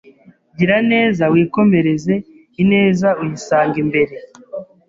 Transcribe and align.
Gira 0.57 0.77
neza, 0.91 1.23
wikomereze 1.33 2.13
ineza 2.61 3.09
uyisanga 3.21 3.75
imbere 3.83 4.13